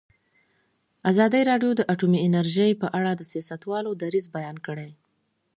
[1.11, 4.89] ازادي راډیو د اټومي انرژي په اړه د سیاستوالو دریځ بیان کړی.